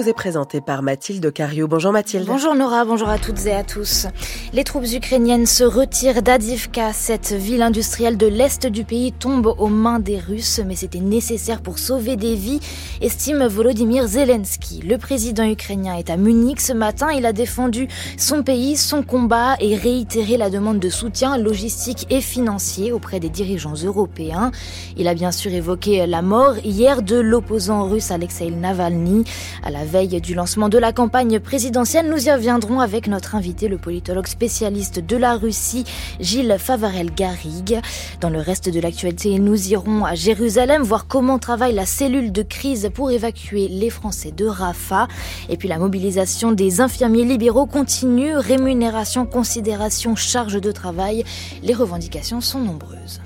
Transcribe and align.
vous 0.00 0.08
est 0.08 0.14
présenté 0.14 0.62
par 0.62 0.82
Mathilde 0.82 1.30
Cario. 1.30 1.68
Bonjour 1.68 1.92
Mathilde. 1.92 2.24
Bonjour 2.24 2.54
Nora, 2.54 2.86
bonjour 2.86 3.10
à 3.10 3.18
toutes 3.18 3.44
et 3.44 3.52
à 3.52 3.62
tous. 3.62 4.06
Les 4.54 4.64
troupes 4.64 4.86
ukrainiennes 4.90 5.44
se 5.44 5.62
retirent 5.62 6.22
d'Adivka. 6.22 6.94
Cette 6.94 7.32
ville 7.32 7.60
industrielle 7.60 8.16
de 8.16 8.26
l'Est 8.26 8.66
du 8.66 8.84
pays 8.84 9.12
tombe 9.12 9.54
aux 9.58 9.68
mains 9.68 9.98
des 9.98 10.18
Russes, 10.18 10.60
mais 10.64 10.74
c'était 10.74 11.00
nécessaire 11.00 11.60
pour 11.60 11.78
sauver 11.78 12.16
des 12.16 12.34
vies, 12.34 12.60
estime 13.02 13.46
Volodymyr 13.46 14.06
Zelensky. 14.06 14.80
Le 14.80 14.96
président 14.96 15.44
ukrainien 15.44 15.96
est 15.96 16.08
à 16.08 16.16
Munich 16.16 16.62
ce 16.62 16.72
matin. 16.72 17.08
Il 17.10 17.26
a 17.26 17.34
défendu 17.34 17.86
son 18.16 18.42
pays, 18.42 18.78
son 18.78 19.02
combat 19.02 19.56
et 19.60 19.76
réitéré 19.76 20.38
la 20.38 20.48
demande 20.48 20.78
de 20.78 20.88
soutien 20.88 21.36
logistique 21.36 22.06
et 22.08 22.22
financier 22.22 22.90
auprès 22.90 23.20
des 23.20 23.28
dirigeants 23.28 23.74
européens. 23.74 24.50
Il 24.96 25.08
a 25.08 25.14
bien 25.14 25.30
sûr 25.30 25.52
évoqué 25.52 26.06
la 26.06 26.22
mort 26.22 26.54
hier 26.64 27.02
de 27.02 27.16
l'opposant 27.16 27.84
russe 27.84 28.10
Alexei 28.10 28.50
Navalny. 28.50 29.24
À 29.62 29.70
la 29.70 29.89
veille 29.90 30.20
du 30.20 30.34
lancement 30.34 30.68
de 30.68 30.78
la 30.78 30.92
campagne 30.92 31.40
présidentielle, 31.40 32.08
nous 32.08 32.28
y 32.28 32.30
reviendrons 32.30 32.78
avec 32.78 33.08
notre 33.08 33.34
invité, 33.34 33.66
le 33.66 33.76
politologue 33.76 34.28
spécialiste 34.28 35.00
de 35.00 35.16
la 35.16 35.34
Russie, 35.34 35.84
Gilles 36.20 36.56
Favarel-Garrigue. 36.58 37.80
Dans 38.20 38.30
le 38.30 38.38
reste 38.38 38.68
de 38.68 38.78
l'actualité, 38.78 39.36
nous 39.40 39.72
irons 39.72 40.04
à 40.04 40.14
Jérusalem 40.14 40.82
voir 40.82 41.08
comment 41.08 41.40
travaille 41.40 41.74
la 41.74 41.86
cellule 41.86 42.30
de 42.30 42.42
crise 42.42 42.88
pour 42.94 43.10
évacuer 43.10 43.66
les 43.66 43.90
Français 43.90 44.30
de 44.30 44.46
Rafah. 44.46 45.08
Et 45.48 45.56
puis 45.56 45.68
la 45.68 45.78
mobilisation 45.78 46.52
des 46.52 46.80
infirmiers 46.80 47.24
libéraux 47.24 47.66
continue. 47.66 48.36
Rémunération, 48.36 49.26
considération, 49.26 50.14
charge 50.14 50.60
de 50.60 50.70
travail. 50.70 51.24
Les 51.64 51.74
revendications 51.74 52.40
sont 52.40 52.60
nombreuses. 52.60 53.20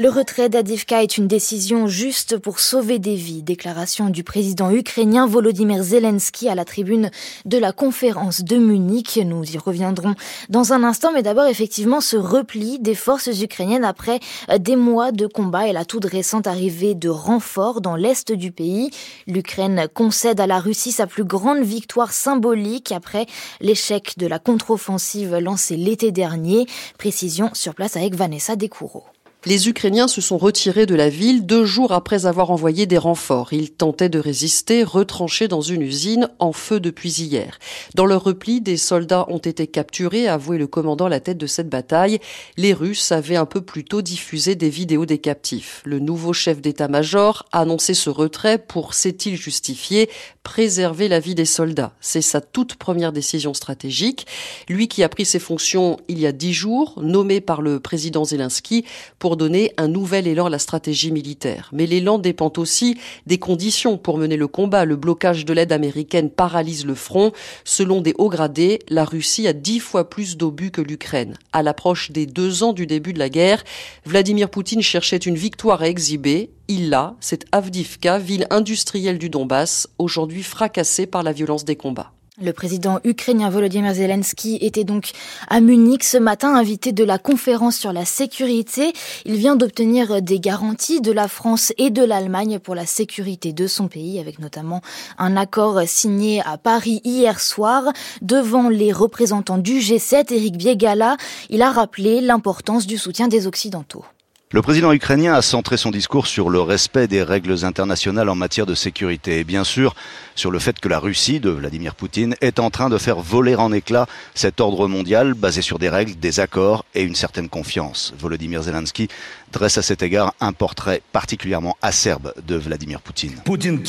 Le 0.00 0.08
retrait 0.08 0.48
d'Adivka 0.48 1.02
est 1.02 1.18
une 1.18 1.28
décision 1.28 1.86
juste 1.86 2.38
pour 2.38 2.58
sauver 2.58 2.98
des 2.98 3.16
vies. 3.16 3.42
Déclaration 3.42 4.08
du 4.08 4.24
président 4.24 4.70
ukrainien 4.70 5.26
Volodymyr 5.26 5.82
Zelensky 5.82 6.48
à 6.48 6.54
la 6.54 6.64
tribune 6.64 7.10
de 7.44 7.58
la 7.58 7.72
conférence 7.72 8.42
de 8.42 8.56
Munich. 8.56 9.20
Nous 9.22 9.44
y 9.44 9.58
reviendrons 9.58 10.14
dans 10.48 10.72
un 10.72 10.84
instant, 10.84 11.12
mais 11.12 11.22
d'abord 11.22 11.44
effectivement 11.44 12.00
ce 12.00 12.16
repli 12.16 12.78
des 12.78 12.94
forces 12.94 13.42
ukrainiennes 13.42 13.84
après 13.84 14.20
des 14.58 14.74
mois 14.74 15.12
de 15.12 15.26
combat 15.26 15.68
et 15.68 15.74
la 15.74 15.84
toute 15.84 16.06
récente 16.06 16.46
arrivée 16.46 16.94
de 16.94 17.10
renforts 17.10 17.82
dans 17.82 17.96
l'est 17.96 18.32
du 18.32 18.52
pays. 18.52 18.90
L'Ukraine 19.26 19.86
concède 19.92 20.40
à 20.40 20.46
la 20.46 20.60
Russie 20.60 20.92
sa 20.92 21.06
plus 21.06 21.24
grande 21.24 21.62
victoire 21.62 22.12
symbolique 22.14 22.90
après 22.90 23.26
l'échec 23.60 24.14
de 24.16 24.26
la 24.26 24.38
contre-offensive 24.38 25.36
lancée 25.36 25.76
l'été 25.76 26.10
dernier. 26.10 26.64
Précision 26.96 27.50
sur 27.52 27.74
place 27.74 27.96
avec 27.96 28.14
Vanessa 28.14 28.56
Descoureaux. 28.56 29.04
Les 29.46 29.70
Ukrainiens 29.70 30.06
se 30.06 30.20
sont 30.20 30.36
retirés 30.36 30.84
de 30.84 30.94
la 30.94 31.08
ville 31.08 31.46
deux 31.46 31.64
jours 31.64 31.92
après 31.92 32.26
avoir 32.26 32.50
envoyé 32.50 32.84
des 32.84 32.98
renforts. 32.98 33.54
Ils 33.54 33.70
tentaient 33.70 34.10
de 34.10 34.18
résister, 34.18 34.84
retranchés 34.84 35.48
dans 35.48 35.62
une 35.62 35.80
usine 35.80 36.28
en 36.38 36.52
feu 36.52 36.78
depuis 36.78 37.22
hier. 37.22 37.58
Dans 37.94 38.04
leur 38.04 38.22
repli, 38.22 38.60
des 38.60 38.76
soldats 38.76 39.24
ont 39.30 39.38
été 39.38 39.66
capturés, 39.66 40.28
a 40.28 40.34
avoué 40.34 40.58
le 40.58 40.66
commandant 40.66 41.08
la 41.08 41.20
tête 41.20 41.38
de 41.38 41.46
cette 41.46 41.70
bataille. 41.70 42.18
Les 42.58 42.74
Russes 42.74 43.12
avaient 43.12 43.36
un 43.36 43.46
peu 43.46 43.62
plus 43.62 43.82
tôt 43.82 44.02
diffusé 44.02 44.56
des 44.56 44.68
vidéos 44.68 45.06
des 45.06 45.16
captifs. 45.16 45.80
Le 45.86 46.00
nouveau 46.00 46.34
chef 46.34 46.60
d'état-major 46.60 47.46
a 47.50 47.60
annoncé 47.60 47.94
ce 47.94 48.10
retrait 48.10 48.58
pour, 48.58 48.92
s'est-il 48.92 49.36
justifié, 49.36 50.10
préserver 50.42 51.08
la 51.08 51.18
vie 51.18 51.34
des 51.34 51.46
soldats. 51.46 51.94
C'est 52.02 52.20
sa 52.20 52.42
toute 52.42 52.74
première 52.74 53.12
décision 53.12 53.54
stratégique. 53.54 54.26
Lui 54.68 54.86
qui 54.86 55.02
a 55.02 55.08
pris 55.08 55.24
ses 55.24 55.38
fonctions 55.38 55.96
il 56.08 56.18
y 56.18 56.26
a 56.26 56.32
dix 56.32 56.52
jours, 56.52 56.98
nommé 57.02 57.40
par 57.40 57.62
le 57.62 57.80
président 57.80 58.26
Zelensky 58.26 58.84
pour 59.18 59.29
pour 59.30 59.36
donner 59.36 59.72
un 59.76 59.86
nouvel 59.86 60.26
élan 60.26 60.46
à 60.46 60.50
la 60.50 60.58
stratégie 60.58 61.12
militaire. 61.12 61.70
Mais 61.72 61.86
l'élan 61.86 62.18
dépend 62.18 62.52
aussi 62.56 62.98
des 63.26 63.38
conditions 63.38 63.96
pour 63.96 64.18
mener 64.18 64.36
le 64.36 64.48
combat. 64.48 64.84
Le 64.84 64.96
blocage 64.96 65.44
de 65.44 65.52
l'aide 65.52 65.70
américaine 65.70 66.30
paralyse 66.30 66.84
le 66.84 66.96
front. 66.96 67.30
Selon 67.62 68.00
des 68.00 68.12
hauts 68.18 68.28
gradés, 68.28 68.80
la 68.88 69.04
Russie 69.04 69.46
a 69.46 69.52
dix 69.52 69.78
fois 69.78 70.10
plus 70.10 70.36
d'obus 70.36 70.72
que 70.72 70.80
l'Ukraine. 70.80 71.38
À 71.52 71.62
l'approche 71.62 72.10
des 72.10 72.26
deux 72.26 72.64
ans 72.64 72.72
du 72.72 72.88
début 72.88 73.12
de 73.12 73.20
la 73.20 73.28
guerre, 73.28 73.62
Vladimir 74.04 74.50
Poutine 74.50 74.82
cherchait 74.82 75.16
une 75.16 75.36
victoire 75.36 75.82
à 75.82 75.88
exhiber. 75.88 76.50
Il 76.66 76.90
l'a, 76.90 77.14
c'est 77.20 77.44
Avdivka, 77.52 78.18
ville 78.18 78.48
industrielle 78.50 79.18
du 79.20 79.30
Donbass, 79.30 79.86
aujourd'hui 79.98 80.42
fracassée 80.42 81.06
par 81.06 81.22
la 81.22 81.30
violence 81.30 81.64
des 81.64 81.76
combats. 81.76 82.10
Le 82.42 82.54
président 82.54 83.00
ukrainien 83.04 83.50
Volodymyr 83.50 83.92
Zelensky 83.92 84.56
était 84.62 84.84
donc 84.84 85.10
à 85.48 85.60
Munich 85.60 86.02
ce 86.02 86.16
matin, 86.16 86.54
invité 86.54 86.90
de 86.92 87.04
la 87.04 87.18
conférence 87.18 87.76
sur 87.76 87.92
la 87.92 88.06
sécurité. 88.06 88.94
Il 89.26 89.34
vient 89.36 89.56
d'obtenir 89.56 90.22
des 90.22 90.40
garanties 90.40 91.02
de 91.02 91.12
la 91.12 91.28
France 91.28 91.74
et 91.76 91.90
de 91.90 92.02
l'Allemagne 92.02 92.58
pour 92.58 92.74
la 92.74 92.86
sécurité 92.86 93.52
de 93.52 93.66
son 93.66 93.88
pays, 93.88 94.18
avec 94.18 94.38
notamment 94.38 94.80
un 95.18 95.36
accord 95.36 95.82
signé 95.86 96.40
à 96.46 96.56
Paris 96.56 97.02
hier 97.04 97.40
soir 97.40 97.92
devant 98.22 98.70
les 98.70 98.90
représentants 98.90 99.58
du 99.58 99.78
G7. 99.78 100.32
Eric 100.32 100.56
Biegala, 100.56 101.18
il 101.50 101.60
a 101.60 101.70
rappelé 101.70 102.22
l'importance 102.22 102.86
du 102.86 102.96
soutien 102.96 103.28
des 103.28 103.46
Occidentaux. 103.46 104.04
Le 104.52 104.62
président 104.62 104.92
ukrainien 104.92 105.34
a 105.34 105.42
centré 105.42 105.76
son 105.76 105.92
discours 105.92 106.26
sur 106.26 106.50
le 106.50 106.60
respect 106.60 107.06
des 107.06 107.22
règles 107.22 107.64
internationales 107.64 108.28
en 108.28 108.34
matière 108.34 108.66
de 108.66 108.74
sécurité 108.74 109.38
et 109.38 109.44
bien 109.44 109.62
sûr 109.62 109.94
sur 110.34 110.50
le 110.50 110.58
fait 110.58 110.80
que 110.80 110.88
la 110.88 110.98
Russie 110.98 111.38
de 111.38 111.50
Vladimir 111.50 111.94
Poutine 111.94 112.34
est 112.40 112.58
en 112.58 112.68
train 112.68 112.90
de 112.90 112.98
faire 112.98 113.20
voler 113.20 113.54
en 113.54 113.72
éclats 113.72 114.08
cet 114.34 114.60
ordre 114.60 114.88
mondial 114.88 115.34
basé 115.34 115.62
sur 115.62 115.78
des 115.78 115.88
règles, 115.88 116.18
des 116.18 116.40
accords 116.40 116.84
et 116.96 117.02
une 117.02 117.14
certaine 117.14 117.48
confiance. 117.48 118.12
Volodymyr 118.18 118.64
Zelensky 118.64 119.06
dresse 119.52 119.78
à 119.78 119.82
cet 119.82 120.02
égard 120.02 120.34
un 120.40 120.52
portrait 120.52 121.00
particulièrement 121.12 121.76
acerbe 121.80 122.34
de 122.44 122.56
Vladimir 122.56 123.02
Poutine. 123.02 123.36
Poutine 123.44 123.80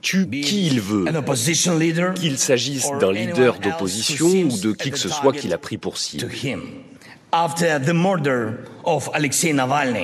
tue 0.00 0.30
qui 0.30 0.66
il 0.66 0.80
veut, 0.80 1.04
qu'il 2.14 2.38
s'agisse 2.38 2.88
d'un 2.98 3.12
leader 3.12 3.58
d'opposition 3.58 4.28
ou 4.28 4.56
de 4.56 4.72
qui 4.72 4.90
que 4.90 4.98
ce 4.98 5.10
soit 5.10 5.34
qu'il 5.34 5.52
a 5.52 5.58
pris 5.58 5.76
pour 5.76 5.98
cible. 5.98 6.26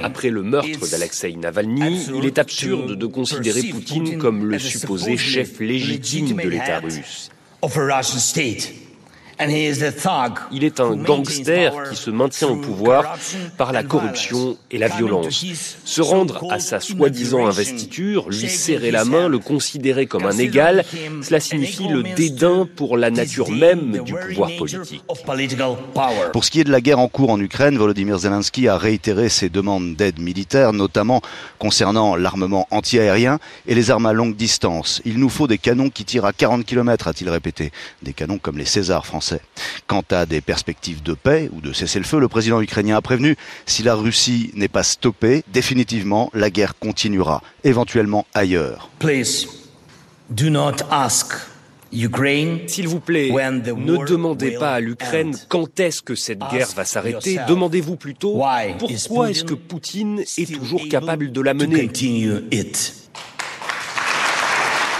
Après 0.03 0.31
le 0.31 0.43
meurtre 0.43 0.91
d'Alexei 0.91 1.37
Navalny, 1.37 2.09
il 2.13 2.27
est 2.27 2.39
absurde 2.41 2.97
de 2.97 3.07
considérer 3.07 3.63
Poutine 3.63 4.19
comme 4.19 4.45
le 4.47 4.59
supposé 4.59 5.17
chef 5.17 5.61
légitime 5.61 6.37
de 6.37 6.49
l'État 6.49 6.81
russe. 6.81 7.31
Il 10.53 10.65
est 10.65 10.81
un 10.81 10.97
gangster 10.97 11.73
qui 11.89 11.97
se 11.97 12.11
maintient 12.11 12.49
au 12.49 12.57
pouvoir 12.57 13.17
par 13.57 13.73
la 13.73 13.83
corruption 13.83 14.57
et 14.71 14.77
la 14.77 14.89
violence. 14.89 15.45
Se 15.85 16.03
rendre 16.03 16.45
à 16.51 16.59
sa 16.59 16.81
soi-disant 16.81 17.47
investiture, 17.47 18.29
lui 18.29 18.49
serrer 18.49 18.91
la 18.91 19.05
main, 19.05 19.29
le 19.29 19.39
considérer 19.39 20.07
comme 20.07 20.27
un 20.27 20.37
égal, 20.37 20.85
cela 21.23 21.41
signifie 21.41 21.89
le 21.89 22.03
dédain 22.03 22.69
pour 22.77 22.97
la 22.97 23.11
nature 23.11 23.51
même 23.51 24.03
du 24.05 24.13
pouvoir 24.15 24.51
politique. 24.59 25.03
Pour 26.33 26.45
ce 26.45 26.51
qui 26.51 26.61
est 26.61 26.65
de 26.65 26.73
la 26.73 26.81
guerre 26.81 26.99
en 26.99 27.09
cours 27.09 27.31
en 27.31 27.41
Ukraine, 27.41 27.79
Volodymyr 27.79 28.19
Zelensky 28.19 28.69
a 28.69 28.77
réitéré 28.77 29.29
ses 29.29 29.49
demandes 29.49 29.97
d'aide 29.97 30.21
militaire, 30.21 30.73
notamment 30.73 31.23
concernant 31.59 32.17
l'armement 32.17 32.67
antiaérien 32.71 33.39
et 33.67 33.75
les 33.75 33.91
armes 33.91 34.07
à 34.07 34.13
longue 34.13 34.37
distance. 34.37 35.01
Il 35.05 35.19
nous 35.19 35.29
faut 35.29 35.47
des 35.47 35.59
canons 35.59 35.89
qui 35.89 36.05
tirent 36.05 36.27
à 36.27 36.33
40 36.33 36.65
km, 36.65 37.09
a-t-il 37.09 37.31
répété. 37.31 37.73
Des 38.03 38.13
canons 38.13 38.39
comme 38.39 38.59
les 38.59 38.65
Césars 38.65 39.07
français. 39.07 39.30
Quant 39.87 40.05
à 40.11 40.27
des 40.27 40.41
perspectives 40.41 41.03
de 41.03 41.15
paix 41.15 41.51
ou 41.53 41.61
de 41.61 41.73
cessez-le-feu, 41.73 42.21
le 42.21 42.29
président 42.29 42.61
ukrainien 42.61 42.97
a 42.97 43.01
prévenu 43.01 43.37
si 43.67 43.83
la 43.83 43.95
Russie 43.95 44.51
n'est 44.55 44.69
pas 44.69 44.83
stoppée, 44.83 45.43
définitivement, 45.49 46.31
la 46.35 46.51
guerre 46.51 46.79
continuera, 46.79 47.43
éventuellement 47.65 48.27
ailleurs. 48.35 48.91
S'il 51.93 52.89
vous 52.89 53.01
plaît, 53.01 53.31
ne 53.31 54.05
demandez 54.07 54.53
pas 54.53 54.75
à 54.75 54.81
l'Ukraine 54.81 55.37
quand 55.49 55.81
est-ce 55.81 56.03
que 56.03 56.15
cette 56.15 56.39
guerre 56.39 56.69
va 56.77 56.85
s'arrêter, 56.85 57.41
demandez-vous 57.49 57.97
plutôt 57.97 58.41
pourquoi 58.79 59.31
est-ce 59.31 59.45
que 59.45 59.55
Poutine 59.55 60.21
est 60.21 60.55
toujours 60.55 60.89
capable 60.89 61.33
de 61.33 61.41
la 61.41 61.53
mener? 61.53 61.91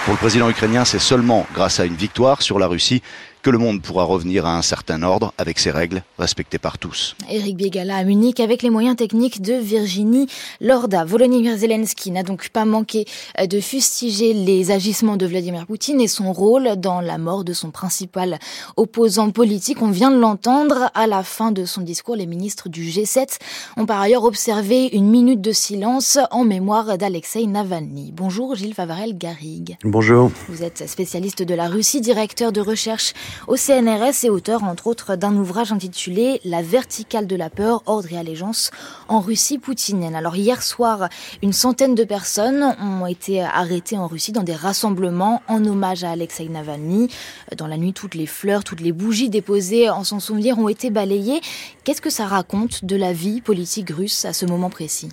Pour 0.05 0.15
le 0.15 0.19
président 0.19 0.49
ukrainien, 0.51 0.85
c'est 0.85 0.99
seulement 0.99 1.47
grâce 1.55 1.79
à 1.79 1.85
une 1.85 1.95
victoire 1.95 2.43
sur 2.43 2.59
la 2.59 2.67
Russie 2.67 3.03
que 3.43 3.51
le 3.51 3.59
monde 3.59 3.83
pourra 3.83 4.05
revenir 4.05 4.47
à 4.47 4.57
un 4.57 4.63
certain 4.63 5.03
ordre 5.03 5.33
avec 5.39 5.59
ses 5.59 5.71
règles 5.71 6.03
respectées 6.19 6.59
par 6.59 6.79
tous. 6.79 7.17
Éric 7.31 7.57
Biegala 7.57 7.97
à 7.97 8.05
Munich 8.05 8.41
avec 8.41 8.63
les 8.63 8.71
moyens 8.71 8.97
techniques 8.97 9.41
de 9.41 9.55
Virginie 9.55 10.27
Lorda. 10.61 11.05
Volodymyr 11.05 11.57
Zelensky 11.57 12.11
n'a 12.11 12.23
donc 12.23 12.49
pas 12.51 12.65
manqué 12.65 13.07
de 13.43 13.61
fustiger 13.61 14.33
les 14.33 14.71
agissements 14.71 15.17
de 15.17 15.27
Vladimir 15.27 15.67
Poutine 15.67 16.01
et 16.01 16.09
son 16.09 16.33
rôle 16.33 16.77
dans 16.77 17.01
la 17.01 17.19
mort 17.19 17.45
de 17.45 17.53
son 17.53 17.71
principal 17.71 18.39
opposant 18.77 19.31
politique. 19.31 19.83
On 19.83 19.91
vient 19.91 20.11
de 20.11 20.19
l'entendre 20.19 20.91
à 20.95 21.07
la 21.07 21.23
fin 21.23 21.53
de 21.53 21.65
son 21.65 21.81
discours. 21.81 22.17
Les 22.17 22.27
ministres 22.27 22.69
du 22.69 22.83
G7 22.83 23.39
ont 23.77 23.87
par 23.87 24.01
ailleurs 24.01 24.25
observé 24.25 24.89
une 24.93 25.09
minute 25.09 25.41
de 25.41 25.53
silence 25.53 26.19
en 26.31 26.45
mémoire 26.45 26.99
d'Alexei 26.99 27.47
Navalny. 27.47 28.13
Bonjour 28.13 28.55
Gilles 28.55 28.75
Favarel-Garrigue. 28.75 29.77
Bonjour. 29.85 30.31
Vous 30.49 30.63
êtes 30.63 30.89
spécialiste 30.89 31.43
de 31.43 31.55
la 31.55 31.69
Russie, 31.69 32.01
directeur 32.01 32.53
de 32.53 32.61
recherche 32.61 33.15
au 33.47 33.57
CNRS 33.57 34.25
et 34.25 34.31
auteur 34.31 34.65
entre 34.65 34.87
autres 34.87 35.17
d'un 35.17 35.35
ouvrage 35.37 35.73
intitulé 35.73 36.41
La 36.45 36.63
verticale 36.63 37.27
de 37.27 37.37
la 37.37 37.51
peur, 37.51 37.83
ordre 37.87 38.13
et 38.13 38.19
allégeance 38.19 38.71
en 39.09 39.21
Russie 39.21 39.59
poutinienne. 39.59 40.15
Alors 40.15 40.37
hier 40.37 40.63
soir, 40.63 41.09
une 41.43 41.53
centaine 41.53 41.95
de 41.95 42.05
personnes 42.05 42.77
ont 42.81 43.07
été 43.07 43.43
arrêtées 43.43 43.99
en 43.99 44.07
Russie 44.07 44.33
dans 44.33 44.43
des 44.43 44.55
rassemblements 44.55 45.43
en 45.49 45.65
hommage 45.65 46.05
à 46.05 46.11
Alexei 46.11 46.49
Navalny. 46.49 47.09
Dans 47.57 47.67
la 47.67 47.77
nuit, 47.77 47.93
toutes 47.93 48.15
les 48.15 48.27
fleurs, 48.27 48.65
toutes 48.65 48.81
les 48.81 48.93
bougies 48.93 49.31
déposées 49.31 49.91
en 49.91 50.05
son 50.05 50.21
souvenir 50.21 50.59
ont 50.59 50.69
été 50.69 50.91
balayées. 50.91 51.41
Qu'est-ce 51.85 52.01
que 52.01 52.11
ça 52.11 52.27
raconte 52.27 52.85
de 52.85 52.97
la 52.97 53.13
vie 53.13 53.41
politique 53.41 53.91
russe 53.91 54.25
à 54.25 54.33
ce 54.33 54.47
moment 54.47 54.71
précis? 54.71 55.09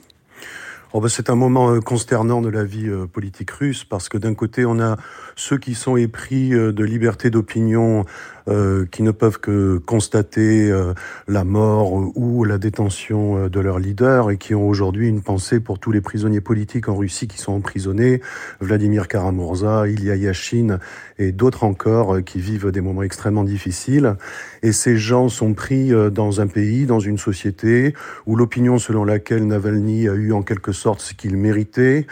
Oh 0.94 1.01
ben 1.01 1.10
c'est 1.10 1.30
un 1.30 1.36
moment 1.36 1.69
euh, 1.69 1.81
consternant 1.81 2.42
de 2.42 2.48
la 2.48 2.63
vie 2.63 2.88
euh, 2.88 3.07
politique 3.07 3.51
russe 3.51 3.84
parce 3.84 4.07
que 4.07 4.18
d'un 4.18 4.34
côté 4.34 4.66
on 4.66 4.80
a 4.80 4.95
ceux 5.38 5.57
qui 5.57 5.75
sont 5.75 5.95
épris 5.95 6.54
euh, 6.54 6.74
de 6.74 6.84
liberté 6.84 7.30
d'opinion 7.30 8.06
euh, 8.48 8.86
qui 8.89 9.04
ne 9.04 9.12
peuvent 9.12 9.39
que 9.39 9.78
constater 9.78 10.72
euh, 10.72 10.94
la 11.28 11.44
mort 11.44 11.94
ou 12.16 12.44
la 12.44 12.57
détention 12.57 13.48
de 13.50 13.60
leur 13.60 13.78
leader 13.78 14.31
et 14.31 14.38
qui 14.38 14.56
ont 14.56 14.68
aujourd'hui 14.68 15.07
une 15.07 15.22
pensée 15.22 15.60
pour 15.60 15.80
tous 15.80 15.92
les 15.92 16.01
prisonniers 16.01 16.42
politiques 16.42 16.89
en 16.89 16.95
Russie 16.95 17.28
qui 17.28 17.38
sont 17.38 17.54
emprisonnés, 17.54 18.22
Vladimir 18.62 19.07
Karamurza, 19.07 19.88
Ilya 19.88 20.16
Yashin 20.16 20.80
et 21.19 21.31
d'autres 21.34 21.66
encore 21.66 22.24
qui 22.24 22.39
vivent 22.39 22.72
des 22.72 22.81
moments 22.81 23.04
extrêmement 23.04 23.44
difficiles. 23.44 24.16
Et 24.63 24.72
ces 24.72 24.95
gens 24.98 25.28
sont 25.28 25.54
pris 25.54 25.92
dans 26.12 26.39
un 26.39 26.48
pays, 26.48 26.86
dans 26.86 27.01
une 27.01 27.18
société 27.18 27.94
où 28.25 28.36
l'opinion 28.36 28.80
selon 28.80 29.04
laquelle 29.04 29.45
Navalny 29.45 30.07
a 30.07 30.13
eu 30.13 30.31
en 30.31 30.42
quelque 30.42 30.72
sorte 30.77 31.01
ce 31.01 31.13
qu'il 31.13 31.35
méritait, 31.35 32.07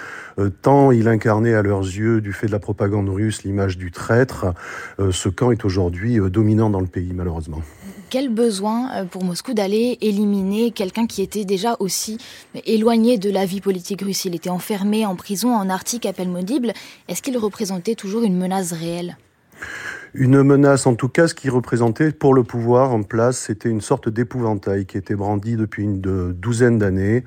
tant 0.61 0.91
il 0.91 1.07
incarnait 1.07 1.53
à 1.53 1.61
leurs 1.61 1.83
yeux, 1.83 2.21
du 2.21 2.33
fait 2.33 2.47
de 2.47 2.51
la 2.51 2.59
propagande 2.59 3.09
russe, 3.09 3.43
l'image 3.43 3.77
du 3.77 3.91
traître, 3.91 4.47
ce 5.11 5.29
camp 5.29 5.51
est 5.51 5.63
aujourd'hui 5.63 6.19
dominant 6.29 6.69
dans 6.69 6.81
le 6.81 6.87
pays, 6.87 7.13
malheureusement. 7.13 7.61
Quel 8.09 8.29
besoin 8.29 8.91
euh, 8.93 9.05
pour 9.05 9.23
Moscou 9.23 9.53
d'aller 9.53 9.97
éliminer 10.01 10.71
quelqu'un 10.71 11.07
qui 11.07 11.21
était 11.21 11.43
déjà 11.43 11.75
aussi 11.79 12.17
éloigné 12.65 13.17
de 13.17 13.31
la 13.31 13.45
vie 13.45 13.61
politique 13.61 14.01
russe? 14.01 14.25
Il 14.25 14.35
était 14.35 14.49
enfermé 14.49 15.05
en 15.05 15.15
prison 15.15 15.53
en 15.53 15.69
Arctique 15.69 16.05
à 16.05 16.13
peine 16.13 16.31
maudible. 16.31 16.71
Est-ce 17.07 17.21
qu'il 17.21 17.37
représentait 17.37 17.95
toujours 17.95 18.23
une 18.23 18.37
menace 18.37 18.73
réelle? 18.73 19.17
Une 20.13 20.43
menace, 20.43 20.85
en 20.85 20.95
tout 20.95 21.09
cas, 21.09 21.27
ce 21.27 21.33
qui 21.33 21.49
représentait 21.49 22.11
pour 22.11 22.33
le 22.33 22.43
pouvoir 22.43 22.93
en 22.93 23.03
place, 23.03 23.37
c'était 23.37 23.69
une 23.69 23.81
sorte 23.81 24.07
d'épouvantail 24.07 24.85
qui 24.85 24.97
était 24.97 25.15
brandi 25.15 25.57
depuis 25.57 25.83
une 25.83 25.99
douzaine 25.99 26.77
d'années 26.77 27.25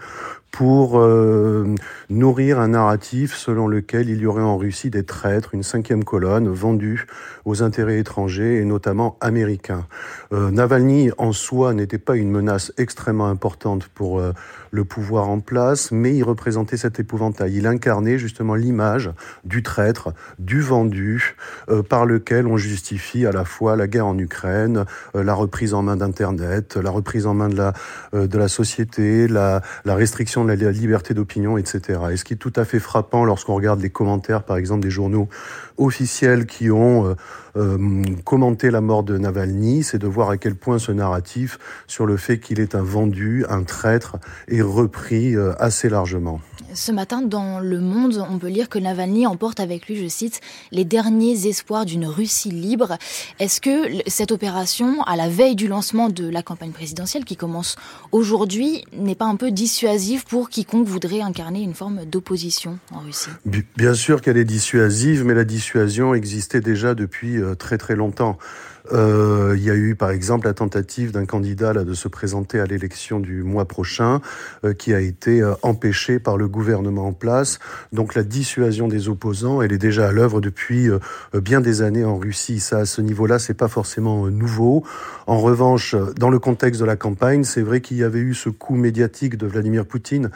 pour 0.51 0.99
euh, 0.99 1.75
nourrir 2.09 2.59
un 2.59 2.69
narratif 2.69 3.35
selon 3.35 3.69
lequel 3.69 4.09
il 4.09 4.19
y 4.19 4.27
aurait 4.27 4.43
en 4.43 4.57
Russie 4.57 4.91
des 4.91 5.05
traîtres, 5.05 5.55
une 5.55 5.63
cinquième 5.63 6.05
colonne 6.05 6.49
vendue 6.49 7.07
aux 7.45 7.63
intérêts 7.63 7.99
étrangers 7.99 8.57
et 8.57 8.65
notamment 8.65 9.17
américains. 9.21 9.87
Euh, 10.33 10.51
Navalny 10.51 11.11
en 11.19 11.33
soi 11.33 11.75
n'était 11.75 11.99
pas 11.99 12.17
une 12.17 12.31
menace 12.31 12.73
extrêmement 12.79 13.29
importante 13.29 13.89
pour 13.89 14.21
euh, 14.21 14.33
le 14.71 14.85
pouvoir 14.85 15.29
en 15.29 15.41
place, 15.41 15.93
mais 15.93 16.17
il 16.17 16.23
représentait 16.23 16.77
cet 16.77 16.99
épouvantail. 16.99 17.55
Il 17.55 17.67
incarnait 17.67 18.19
justement 18.19 18.55
l'image 18.55 19.11
du 19.45 19.63
traître, 19.63 20.13
du 20.39 20.61
vendu, 20.61 21.37
par 21.89 22.05
lequel 22.05 22.47
on 22.47 22.57
justifie 22.57 23.25
à 23.27 23.33
la 23.33 23.45
fois 23.45 23.77
la 23.77 23.87
guerre 23.87 24.07
en 24.07 24.19
Ukraine, 24.19 24.85
la 25.15 25.35
reprise 25.35 25.73
en 25.73 25.83
main 25.83 25.97
d'Internet, 25.97 26.77
la 26.77 26.91
reprise 26.91 27.27
en 27.27 27.33
main 27.35 27.49
de 27.49 28.39
la, 28.39 28.49
société, 28.49 29.27
la 29.27 29.63
restriction 29.87 30.38
de 30.45 30.53
la 30.53 30.71
liberté 30.73 31.15
d'opinion, 31.15 31.59
etc. 31.59 32.01
Et 32.13 32.17
ce 32.17 32.25
qui 32.25 32.35
est 32.35 32.39
tout 32.39 32.53
à 32.57 32.65
fait 32.65 32.79
frappant 32.79 33.25
lorsqu'on 33.25 33.55
regarde 33.55 33.81
les 33.81 33.91
commentaires, 33.91 34.43
par 34.43 34.57
exemple, 34.57 34.83
des 34.83 34.91
journaux 34.91 35.29
officiels 35.77 36.47
qui 36.47 36.71
ont 36.71 37.07
euh, 37.07 37.15
euh, 37.57 38.03
commenté 38.25 38.71
la 38.71 38.81
mort 38.81 39.03
de 39.03 39.19
Navalny, 39.19 39.83
c'est 39.83 39.99
de 39.99 40.07
voir 40.07 40.31
à 40.31 40.37
quel 40.37 40.55
point 40.55 40.79
ce 40.79 40.93
narratif 40.93 41.59
sur 41.87 42.07
le 42.07 42.17
fait 42.17 42.39
qu'il 42.39 42.61
est 42.61 42.75
un 42.75 42.83
vendu, 42.83 43.45
un 43.49 43.63
traître, 43.63 44.17
est 44.49 44.63
repris 44.63 45.37
euh, 45.37 45.53
assez 45.59 45.89
largement. 45.89 46.41
Ce 46.79 46.93
matin, 46.93 47.23
dans 47.23 47.59
Le 47.59 47.81
Monde, 47.81 48.25
on 48.31 48.39
peut 48.39 48.47
lire 48.47 48.69
que 48.69 48.79
Navalny 48.79 49.27
emporte 49.27 49.59
avec 49.59 49.89
lui, 49.89 49.97
je 49.97 50.07
cite, 50.07 50.41
les 50.71 50.85
derniers 50.85 51.49
espoirs 51.49 51.85
d'une 51.85 52.07
Russie 52.07 52.53
libre. 52.53 52.99
Est-ce 53.41 53.61
que 53.61 54.01
cette 54.07 54.31
opération, 54.31 55.03
à 55.03 55.17
la 55.17 55.29
veille 55.29 55.57
du 55.57 55.67
lancement 55.67 56.09
de 56.09 56.29
la 56.29 56.41
campagne 56.45 56.71
présidentielle 56.71 57.25
qui 57.25 57.35
commence 57.35 57.75
aujourd'hui, 58.13 58.85
n'est 58.97 59.17
pas 59.17 59.25
un 59.25 59.35
peu 59.35 59.51
dissuasive 59.51 60.25
pour 60.25 60.51
quiconque 60.51 60.87
voudrait 60.87 61.21
incarner 61.21 61.63
une 61.63 61.75
forme 61.75 62.05
d'opposition 62.05 62.79
en 62.93 63.01
Russie? 63.01 63.31
Bien 63.77 63.95
sûr 63.95 64.23
qu'elle 64.23 64.37
est 64.37 64.45
dissuasive, 64.45 65.25
mais 65.25 65.35
la 65.35 65.45
dissuasion 65.45 66.15
existait 66.15 66.61
déjà 66.61 66.95
depuis 66.95 67.39
euh, 67.39 67.57
très 67.57 67.77
très 67.77 67.97
longtemps. 67.97 68.39
Euh, 68.93 69.55
il 69.57 69.63
y 69.63 69.71
a 69.71 69.75
eu 69.75 69.95
par 69.95 70.11
exemple 70.11 70.47
la 70.47 70.55
tentative 70.55 71.13
d'un 71.13 71.27
candidat 71.27 71.73
là, 71.73 71.85
de 71.85 71.95
se 71.95 72.09
présenter 72.09 72.61
à 72.61 72.67
l'élection 72.67 73.21
du 73.21 73.43
mois 73.43 73.67
prochain 73.67 74.21
euh, 74.65 74.73
qui 74.73 74.95
a 74.95 75.01
été 75.01 75.43
euh, 75.43 75.55
empêchée 75.63 76.19
par 76.19 76.37
le 76.37 76.49
gouvernement 76.49 77.07
en 77.07 77.13
place. 77.13 77.59
Donc 77.93 78.15
la 78.15 78.23
dissuasion 78.23 78.89
des 78.89 79.09
opposants, 79.09 79.63
elle 79.63 79.73
est 79.73 79.79
déjà 79.79 80.09
à 80.09 80.13
l'œuvre 80.13 80.41
depuis 80.41 80.89
euh, 80.89 80.99
bien 81.35 81.61
des 81.61 81.83
années 81.83 82.05
en 82.05 82.17
Russie. 82.17 82.61
Ça, 82.61 82.79
à 82.79 82.85
ce 82.87 83.01
niveau-là, 83.01 83.39
c'est 83.39 83.55
pas 83.55 83.69
forcément 83.69 84.27
nouveau. 84.29 84.85
En 85.27 85.39
revanche, 85.39 85.95
dans 86.17 86.31
le 86.31 86.39
contexte 86.39 86.81
de 86.81 86.87
la 86.87 86.97
campagne, 86.97 87.45
c'est 87.45 87.63
vrai 87.63 87.81
qu'il 87.81 87.99
y 87.99 88.05
avait 88.05 88.21
eu 88.21 88.35
ce 88.35 88.49
coup 88.49 88.77
médiatique 88.77 89.37
de 89.37 89.47
Vladimir 89.47 89.85
Poutine 89.85 90.31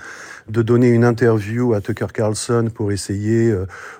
de 0.48 0.60
donner 0.62 0.88
une 0.88 1.04
interview 1.04 1.72
à 1.72 1.80
Tucker 1.80 2.08
Carlson 2.12 2.68
pour 2.74 2.92
essayer 2.92 3.54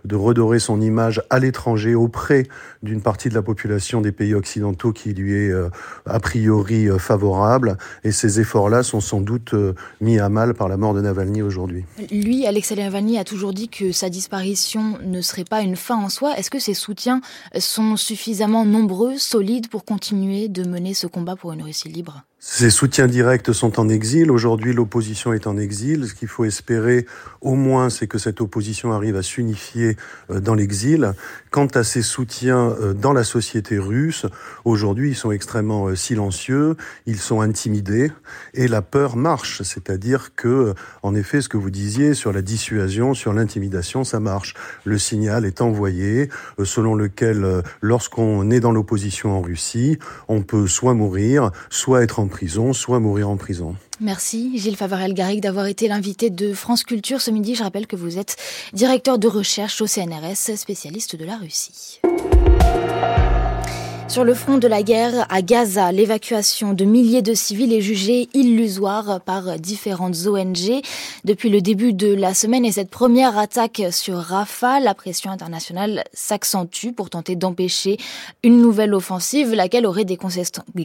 de 0.04 0.16
redorer 0.16 0.58
son 0.58 0.80
image 0.80 1.22
à 1.30 1.38
l'étranger 1.38 1.94
auprès 1.94 2.46
d'une 2.82 3.00
partie 3.00 3.28
de 3.28 3.34
la 3.34 3.42
population 3.42 4.00
des 4.00 4.12
pays 4.12 4.34
occidentaux 4.42 4.92
qui 4.92 5.14
lui 5.14 5.32
est 5.34 5.50
euh, 5.50 5.70
a 6.04 6.18
priori 6.18 6.88
euh, 6.88 6.98
favorable. 6.98 7.78
Et 8.02 8.10
ces 8.10 8.40
efforts-là 8.40 8.82
sont 8.82 9.00
sans 9.00 9.20
doute 9.20 9.54
euh, 9.54 9.74
mis 10.00 10.18
à 10.18 10.28
mal 10.28 10.54
par 10.54 10.68
la 10.68 10.76
mort 10.76 10.94
de 10.94 11.00
Navalny 11.00 11.42
aujourd'hui. 11.42 11.84
Lui, 12.10 12.44
Alexei 12.44 12.74
Navalny, 12.74 13.18
a 13.18 13.24
toujours 13.24 13.52
dit 13.52 13.68
que 13.68 13.92
sa 13.92 14.10
disparition 14.10 14.98
ne 15.04 15.20
serait 15.20 15.44
pas 15.44 15.62
une 15.62 15.76
fin 15.76 15.96
en 15.96 16.08
soi. 16.08 16.36
Est-ce 16.36 16.50
que 16.50 16.58
ses 16.58 16.74
soutiens 16.74 17.20
sont 17.58 17.96
suffisamment 17.96 18.64
nombreux, 18.64 19.16
solides 19.16 19.68
pour 19.68 19.84
continuer 19.84 20.48
de 20.48 20.68
mener 20.68 20.92
ce 20.92 21.06
combat 21.06 21.36
pour 21.36 21.52
une 21.52 21.62
Russie 21.62 21.88
libre? 21.88 22.24
Ses 22.44 22.70
soutiens 22.70 23.06
directs 23.06 23.54
sont 23.54 23.78
en 23.78 23.88
exil. 23.88 24.32
Aujourd'hui, 24.32 24.72
l'opposition 24.72 25.32
est 25.32 25.46
en 25.46 25.56
exil. 25.56 26.08
Ce 26.08 26.12
qu'il 26.12 26.26
faut 26.26 26.44
espérer, 26.44 27.06
au 27.40 27.54
moins, 27.54 27.88
c'est 27.88 28.08
que 28.08 28.18
cette 28.18 28.40
opposition 28.40 28.90
arrive 28.90 29.14
à 29.14 29.22
s'unifier 29.22 29.96
euh, 30.28 30.40
dans 30.40 30.56
l'exil. 30.56 31.12
Quant 31.52 31.68
à 31.68 31.84
ses 31.84 32.02
soutiens 32.02 32.74
euh, 32.80 32.94
dans 32.94 33.12
la 33.12 33.22
société 33.22 33.78
russe, 33.78 34.26
aujourd'hui, 34.64 35.10
ils 35.10 35.14
sont 35.14 35.30
extrêmement 35.30 35.86
euh, 35.86 35.94
silencieux, 35.94 36.74
ils 37.06 37.20
sont 37.20 37.42
intimidés, 37.42 38.10
et 38.54 38.66
la 38.66 38.82
peur 38.82 39.14
marche. 39.14 39.62
C'est-à-dire 39.62 40.34
que, 40.34 40.74
en 41.04 41.14
effet, 41.14 41.42
ce 41.42 41.48
que 41.48 41.56
vous 41.56 41.70
disiez 41.70 42.12
sur 42.12 42.32
la 42.32 42.42
dissuasion, 42.42 43.14
sur 43.14 43.32
l'intimidation, 43.32 44.02
ça 44.02 44.18
marche. 44.18 44.54
Le 44.82 44.98
signal 44.98 45.44
est 45.44 45.60
envoyé, 45.60 46.28
selon 46.64 46.96
lequel, 46.96 47.62
lorsqu'on 47.80 48.50
est 48.50 48.58
dans 48.58 48.72
l'opposition 48.72 49.30
en 49.30 49.42
Russie, 49.42 50.00
on 50.26 50.42
peut 50.42 50.66
soit 50.66 50.94
mourir, 50.94 51.52
soit 51.70 52.02
être 52.02 52.18
en 52.18 52.31
prison, 52.32 52.72
soit 52.72 52.98
mourir 52.98 53.28
en 53.28 53.36
prison. 53.36 53.76
Merci 54.00 54.58
Gilles 54.58 54.76
Favarel-Garrigue 54.76 55.42
d'avoir 55.42 55.66
été 55.66 55.86
l'invité 55.86 56.30
de 56.30 56.54
France 56.54 56.82
Culture 56.82 57.20
ce 57.20 57.30
midi. 57.30 57.54
Je 57.54 57.62
rappelle 57.62 57.86
que 57.86 57.94
vous 57.94 58.18
êtes 58.18 58.36
directeur 58.72 59.18
de 59.18 59.28
recherche 59.28 59.80
au 59.80 59.86
CNRS, 59.86 60.56
spécialiste 60.56 61.14
de 61.14 61.24
la 61.24 61.36
Russie. 61.36 62.00
Sur 64.12 64.24
le 64.24 64.34
front 64.34 64.58
de 64.58 64.68
la 64.68 64.82
guerre 64.82 65.26
à 65.30 65.40
Gaza, 65.40 65.90
l'évacuation 65.90 66.74
de 66.74 66.84
milliers 66.84 67.22
de 67.22 67.32
civils 67.32 67.72
est 67.72 67.80
jugée 67.80 68.28
illusoire 68.34 69.22
par 69.22 69.58
différentes 69.58 70.26
ONG. 70.26 70.82
Depuis 71.24 71.48
le 71.48 71.62
début 71.62 71.94
de 71.94 72.12
la 72.12 72.34
semaine 72.34 72.66
et 72.66 72.72
cette 72.72 72.90
première 72.90 73.38
attaque 73.38 73.80
sur 73.90 74.16
Rafah, 74.16 74.80
la 74.80 74.92
pression 74.92 75.30
internationale 75.30 76.04
s'accentue 76.12 76.92
pour 76.94 77.08
tenter 77.08 77.36
d'empêcher 77.36 77.96
une 78.42 78.60
nouvelle 78.60 78.92
offensive, 78.92 79.54
laquelle 79.54 79.86
aurait 79.86 80.04
des 80.04 80.18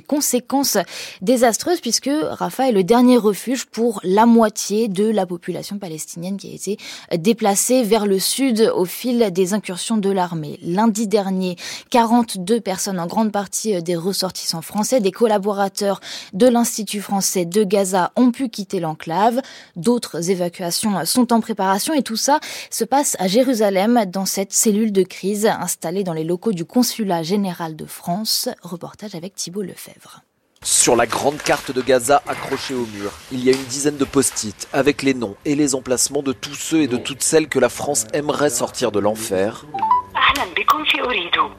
conséquences 0.08 0.78
désastreuses 1.22 1.82
puisque 1.82 2.10
Rafah 2.30 2.70
est 2.70 2.72
le 2.72 2.86
dernier 2.86 3.18
refuge 3.18 3.66
pour 3.66 4.00
la 4.06 4.26
moitié 4.26 4.88
de 4.88 5.04
la 5.04 5.26
population 5.26 5.80
palestinienne 5.80 6.38
qui 6.38 6.50
a 6.50 6.56
été 6.56 6.78
déplacée 7.18 7.84
vers 7.84 8.06
le 8.06 8.20
sud 8.20 8.72
au 8.74 8.86
fil 8.86 9.32
des 9.34 9.54
incursions 9.54 9.98
de 9.98 10.12
l'armée. 10.12 10.60
Lundi 10.62 11.10
dernier, 11.10 11.58
42 11.90 12.62
personnes 12.62 13.02
en 13.02 13.17
grande 13.18 13.32
partie 13.32 13.76
euh, 13.76 13.82
des 13.82 13.96
ressortissants 13.96 14.62
français, 14.62 15.00
des 15.00 15.12
collaborateurs 15.12 16.02
de 16.34 16.46
l'Institut 16.46 17.02
français 17.02 17.46
de 17.46 17.64
Gaza 17.64 18.12
ont 18.16 18.30
pu 18.30 18.48
quitter 18.48 18.80
l'enclave. 18.80 19.42
D'autres 19.76 20.30
évacuations 20.30 21.04
sont 21.04 21.34
en 21.34 21.42
préparation 21.42 21.96
et 21.96 22.04
tout 22.04 22.16
ça 22.16 22.40
se 22.70 22.84
passe 22.84 23.16
à 23.18 23.28
Jérusalem 23.28 24.06
dans 24.06 24.28
cette 24.28 24.54
cellule 24.54 24.92
de 24.92 25.02
crise 25.02 25.48
installée 25.48 26.04
dans 26.04 26.14
les 26.14 26.24
locaux 26.24 26.52
du 26.52 26.64
Consulat 26.64 27.24
général 27.24 27.76
de 27.76 27.86
France. 27.86 28.50
Reportage 28.62 29.16
avec 29.16 29.34
Thibault 29.34 29.64
Lefebvre. 29.64 30.22
Sur 30.62 30.96
la 30.96 31.08
grande 31.08 31.38
carte 31.38 31.72
de 31.72 31.82
Gaza 31.82 32.22
accrochée 32.28 32.76
au 32.76 32.86
mur, 32.86 33.12
il 33.32 33.44
y 33.44 33.50
a 33.50 33.54
une 33.54 33.64
dizaine 33.64 33.98
de 33.98 34.06
post-it 34.06 34.68
avec 34.74 35.02
les 35.02 35.16
noms 35.16 35.36
et 35.44 35.56
les 35.56 35.74
emplacements 35.74 36.22
de 36.22 36.34
tous 36.34 36.54
ceux 36.54 36.84
et 36.84 36.88
de 36.88 36.98
toutes 36.98 37.24
celles 37.24 37.48
que 37.48 37.58
la 37.58 37.70
France 37.70 38.06
aimerait 38.14 38.52
sortir 38.52 38.92
de 38.92 39.00
l'enfer. 39.00 39.66